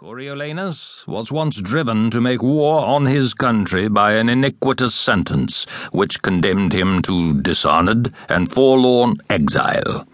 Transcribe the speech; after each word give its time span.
Coriolanus 0.00 1.06
was 1.06 1.30
once 1.30 1.60
driven 1.60 2.10
to 2.10 2.22
make 2.22 2.42
war 2.42 2.86
on 2.86 3.04
his 3.04 3.34
country 3.34 3.86
by 3.86 4.14
an 4.14 4.30
iniquitous 4.30 4.94
sentence 4.94 5.66
which 5.92 6.22
condemned 6.22 6.72
him 6.72 7.02
to 7.02 7.38
dishonored 7.42 8.10
and 8.26 8.50
forlorn 8.50 9.18
exile. 9.28 10.08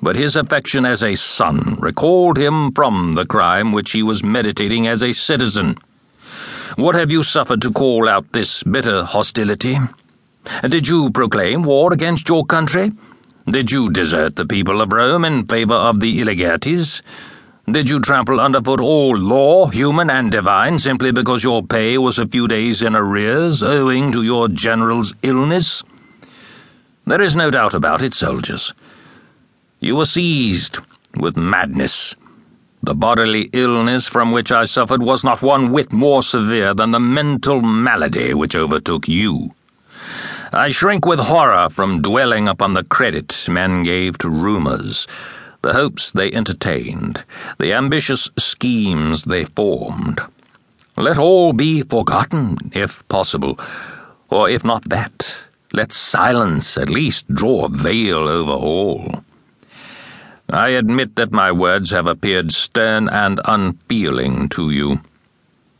But 0.00 0.14
his 0.14 0.36
affection 0.36 0.84
as 0.84 1.02
a 1.02 1.16
son 1.16 1.76
recalled 1.80 2.38
him 2.38 2.70
from 2.70 3.14
the 3.14 3.26
crime 3.26 3.72
which 3.72 3.90
he 3.90 4.04
was 4.04 4.22
meditating 4.22 4.86
as 4.86 5.02
a 5.02 5.12
citizen. 5.12 5.76
What 6.76 6.94
have 6.94 7.10
you 7.10 7.24
suffered 7.24 7.62
to 7.62 7.72
call 7.72 8.08
out 8.08 8.32
this 8.32 8.62
bitter 8.62 9.02
hostility? 9.02 9.76
Did 10.62 10.86
you 10.86 11.10
proclaim 11.10 11.64
war 11.64 11.92
against 11.92 12.28
your 12.28 12.46
country? 12.46 12.92
Did 13.50 13.72
you 13.72 13.90
desert 13.90 14.36
the 14.36 14.46
people 14.46 14.80
of 14.80 14.92
Rome 14.92 15.24
in 15.24 15.46
favor 15.46 15.74
of 15.74 15.98
the 15.98 16.20
Ilergetes? 16.20 17.02
Did 17.72 17.88
you 17.88 18.00
trample 18.00 18.40
underfoot 18.40 18.80
all 18.80 19.16
law, 19.16 19.68
human 19.68 20.10
and 20.10 20.32
divine, 20.32 20.80
simply 20.80 21.12
because 21.12 21.44
your 21.44 21.62
pay 21.62 21.98
was 21.98 22.18
a 22.18 22.26
few 22.26 22.48
days 22.48 22.82
in 22.82 22.96
arrears, 22.96 23.62
owing 23.62 24.10
to 24.10 24.24
your 24.24 24.48
general's 24.48 25.14
illness? 25.22 25.84
There 27.06 27.20
is 27.20 27.36
no 27.36 27.48
doubt 27.48 27.74
about 27.74 28.02
it, 28.02 28.12
soldiers. 28.12 28.74
You 29.78 29.94
were 29.94 30.04
seized 30.04 30.78
with 31.14 31.36
madness. 31.36 32.16
The 32.82 32.94
bodily 32.94 33.50
illness 33.52 34.08
from 34.08 34.32
which 34.32 34.50
I 34.50 34.64
suffered 34.64 35.02
was 35.02 35.22
not 35.22 35.40
one 35.40 35.70
whit 35.70 35.92
more 35.92 36.24
severe 36.24 36.74
than 36.74 36.90
the 36.90 36.98
mental 36.98 37.60
malady 37.60 38.34
which 38.34 38.56
overtook 38.56 39.06
you. 39.06 39.54
I 40.52 40.72
shrink 40.72 41.06
with 41.06 41.20
horror 41.20 41.70
from 41.70 42.02
dwelling 42.02 42.48
upon 42.48 42.74
the 42.74 42.82
credit 42.82 43.46
men 43.48 43.84
gave 43.84 44.18
to 44.18 44.28
rumors 44.28 45.06
the 45.62 45.72
hopes 45.72 46.12
they 46.12 46.32
entertained, 46.32 47.24
the 47.58 47.72
ambitious 47.72 48.30
schemes 48.38 49.24
they 49.24 49.44
formed. 49.44 50.20
Let 50.96 51.18
all 51.18 51.52
be 51.52 51.82
forgotten, 51.82 52.56
if 52.72 53.06
possible, 53.08 53.58
or 54.28 54.48
if 54.48 54.64
not 54.64 54.88
that, 54.88 55.34
let 55.72 55.92
silence 55.92 56.76
at 56.76 56.88
least 56.88 57.32
draw 57.32 57.66
a 57.66 57.68
veil 57.68 58.28
over 58.28 58.52
all. 58.52 59.24
I 60.52 60.70
admit 60.70 61.14
that 61.16 61.30
my 61.30 61.52
words 61.52 61.90
have 61.90 62.06
appeared 62.06 62.52
stern 62.52 63.08
and 63.08 63.40
unfeeling 63.44 64.48
to 64.50 64.70
you. 64.70 65.00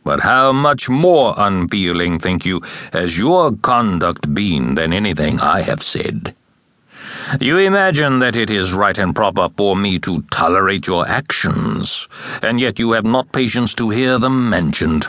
But 0.03 0.21
how 0.21 0.53
much 0.53 0.89
more 0.89 1.35
unfeeling, 1.37 2.19
think 2.19 2.45
you, 2.45 2.61
has 2.93 3.17
your 3.17 3.51
conduct 3.57 4.33
been 4.33 4.75
than 4.75 4.93
anything 4.93 5.39
I 5.39 5.61
have 5.61 5.83
said? 5.83 6.33
You 7.39 7.57
imagine 7.57 8.19
that 8.19 8.35
it 8.35 8.49
is 8.49 8.73
right 8.73 8.97
and 8.97 9.15
proper 9.15 9.47
for 9.55 9.75
me 9.75 9.99
to 9.99 10.21
tolerate 10.31 10.87
your 10.87 11.07
actions, 11.07 12.07
and 12.41 12.59
yet 12.59 12.77
you 12.77 12.91
have 12.91 13.05
not 13.05 13.31
patience 13.31 13.73
to 13.75 13.89
hear 13.89 14.17
them 14.17 14.49
mentioned. 14.49 15.07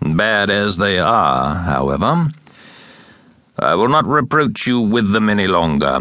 Bad 0.00 0.48
as 0.48 0.78
they 0.78 0.98
are, 0.98 1.54
however, 1.54 2.30
I 3.58 3.74
will 3.74 3.88
not 3.88 4.06
reproach 4.06 4.66
you 4.66 4.80
with 4.80 5.12
them 5.12 5.28
any 5.28 5.46
longer. 5.46 5.98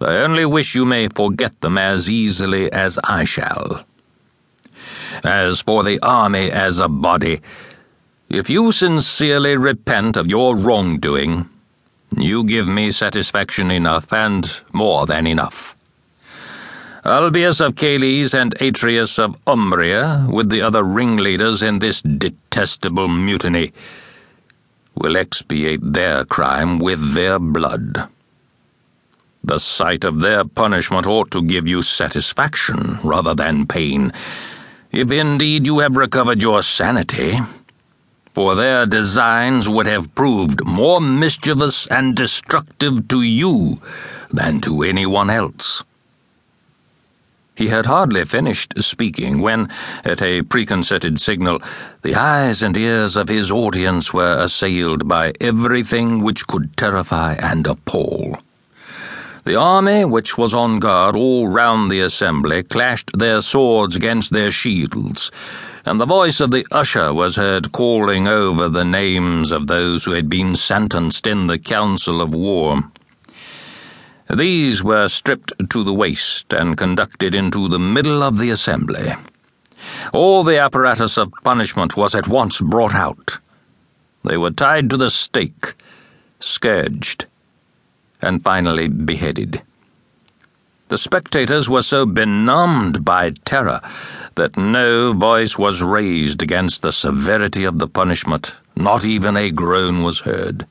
I 0.00 0.16
only 0.18 0.44
wish 0.44 0.74
you 0.74 0.84
may 0.84 1.08
forget 1.08 1.60
them 1.60 1.76
as 1.76 2.08
easily 2.08 2.70
as 2.70 2.98
I 3.02 3.24
shall. 3.24 3.84
As 5.24 5.60
for 5.60 5.82
the 5.82 5.98
army 6.02 6.50
as 6.50 6.78
a 6.78 6.88
body, 6.88 7.40
if 8.28 8.48
you 8.48 8.70
sincerely 8.70 9.56
repent 9.56 10.16
of 10.16 10.26
your 10.26 10.56
wrongdoing, 10.56 11.48
you 12.16 12.44
give 12.44 12.68
me 12.68 12.90
satisfaction 12.90 13.70
enough, 13.70 14.12
and 14.12 14.60
more 14.72 15.06
than 15.06 15.26
enough. 15.26 15.74
Albius 17.04 17.60
of 17.60 17.76
Cales 17.76 18.32
and 18.32 18.54
Atrius 18.60 19.18
of 19.18 19.36
Umbria, 19.46 20.26
with 20.30 20.48
the 20.48 20.62
other 20.62 20.82
ringleaders 20.82 21.62
in 21.62 21.78
this 21.78 22.00
detestable 22.00 23.08
mutiny, 23.08 23.72
will 24.94 25.16
expiate 25.16 25.80
their 25.82 26.24
crime 26.24 26.78
with 26.78 27.14
their 27.14 27.38
blood. 27.38 28.08
The 29.42 29.58
sight 29.58 30.04
of 30.04 30.20
their 30.20 30.44
punishment 30.44 31.06
ought 31.06 31.30
to 31.32 31.42
give 31.42 31.68
you 31.68 31.82
satisfaction 31.82 32.98
rather 33.04 33.34
than 33.34 33.66
pain, 33.66 34.12
if 34.90 35.10
indeed 35.10 35.66
you 35.66 35.80
have 35.80 35.96
recovered 35.98 36.40
your 36.40 36.62
sanity 36.62 37.38
for 38.34 38.56
their 38.56 38.84
designs 38.84 39.68
would 39.68 39.86
have 39.86 40.14
proved 40.16 40.64
more 40.66 41.00
mischievous 41.00 41.86
and 41.86 42.16
destructive 42.16 43.06
to 43.06 43.22
you 43.22 43.80
than 44.30 44.60
to 44.60 44.82
anyone 44.82 45.30
else. 45.30 45.84
He 47.56 47.68
had 47.68 47.86
hardly 47.86 48.24
finished 48.24 48.74
speaking 48.82 49.38
when, 49.38 49.68
at 50.04 50.20
a 50.20 50.42
preconcerted 50.42 51.20
signal, 51.20 51.62
the 52.02 52.16
eyes 52.16 52.64
and 52.64 52.76
ears 52.76 53.14
of 53.14 53.28
his 53.28 53.52
audience 53.52 54.12
were 54.12 54.36
assailed 54.40 55.06
by 55.06 55.32
everything 55.40 56.20
which 56.20 56.48
could 56.48 56.76
terrify 56.76 57.34
and 57.34 57.64
appall. 57.68 58.38
The 59.44 59.56
army, 59.56 60.04
which 60.04 60.38
was 60.38 60.54
on 60.54 60.78
guard 60.78 61.16
all 61.16 61.48
round 61.48 61.90
the 61.90 62.00
assembly, 62.00 62.62
clashed 62.62 63.10
their 63.18 63.40
swords 63.40 63.94
against 63.94 64.32
their 64.32 64.50
shields 64.50 65.30
and 65.86 66.00
the 66.00 66.06
voice 66.06 66.40
of 66.40 66.50
the 66.50 66.66
usher 66.70 67.12
was 67.12 67.36
heard 67.36 67.72
calling 67.72 68.26
over 68.26 68.68
the 68.68 68.84
names 68.84 69.52
of 69.52 69.66
those 69.66 70.04
who 70.04 70.12
had 70.12 70.30
been 70.30 70.56
sentenced 70.56 71.26
in 71.26 71.46
the 71.46 71.58
council 71.58 72.22
of 72.22 72.32
war. 72.32 72.82
These 74.34 74.82
were 74.82 75.08
stripped 75.08 75.52
to 75.68 75.84
the 75.84 75.92
waist 75.92 76.54
and 76.54 76.78
conducted 76.78 77.34
into 77.34 77.68
the 77.68 77.78
middle 77.78 78.22
of 78.22 78.38
the 78.38 78.48
assembly. 78.48 79.14
All 80.14 80.42
the 80.42 80.58
apparatus 80.58 81.18
of 81.18 81.32
punishment 81.42 81.98
was 81.98 82.14
at 82.14 82.28
once 82.28 82.62
brought 82.62 82.94
out. 82.94 83.38
They 84.24 84.38
were 84.38 84.50
tied 84.50 84.88
to 84.90 84.96
the 84.96 85.10
stake, 85.10 85.74
scourged, 86.40 87.26
and 88.24 88.42
finally 88.42 88.88
beheaded. 88.88 89.62
The 90.88 90.98
spectators 90.98 91.68
were 91.68 91.82
so 91.82 92.06
benumbed 92.06 93.04
by 93.04 93.30
terror 93.44 93.80
that 94.34 94.56
no 94.56 95.12
voice 95.12 95.56
was 95.56 95.82
raised 95.82 96.42
against 96.42 96.82
the 96.82 96.92
severity 96.92 97.64
of 97.64 97.78
the 97.78 97.88
punishment, 97.88 98.54
not 98.76 99.04
even 99.04 99.36
a 99.36 99.50
groan 99.50 100.02
was 100.02 100.20
heard. 100.20 100.66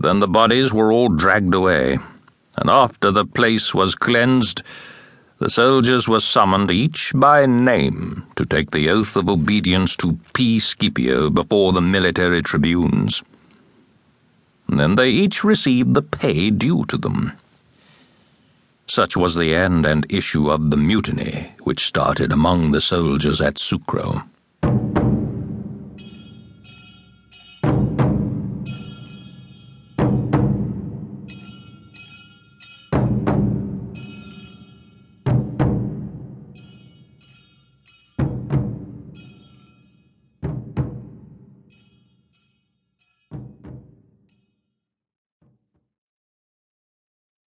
Then 0.00 0.20
the 0.20 0.28
bodies 0.28 0.72
were 0.72 0.92
all 0.92 1.08
dragged 1.08 1.54
away, 1.54 1.98
and 2.56 2.70
after 2.70 3.10
the 3.10 3.24
place 3.24 3.74
was 3.74 3.94
cleansed, 3.94 4.62
the 5.38 5.50
soldiers 5.50 6.08
were 6.08 6.20
summoned 6.20 6.70
each 6.70 7.12
by 7.14 7.46
name 7.46 8.26
to 8.36 8.44
take 8.44 8.70
the 8.70 8.88
oath 8.90 9.16
of 9.16 9.28
obedience 9.28 9.96
to 9.96 10.18
P. 10.34 10.58
Scipio 10.58 11.30
before 11.30 11.72
the 11.72 11.80
military 11.80 12.42
tribunes. 12.42 13.22
Then 14.68 14.96
they 14.96 15.10
each 15.10 15.44
received 15.44 15.94
the 15.94 16.02
pay 16.02 16.50
due 16.50 16.84
to 16.86 16.96
them. 16.96 17.32
Such 18.86 19.16
was 19.16 19.34
the 19.34 19.54
end 19.54 19.84
and 19.84 20.06
issue 20.08 20.50
of 20.50 20.70
the 20.70 20.76
mutiny 20.76 21.52
which 21.62 21.86
started 21.86 22.32
among 22.32 22.70
the 22.70 22.80
soldiers 22.80 23.40
at 23.40 23.56
Sucro. 23.56 24.24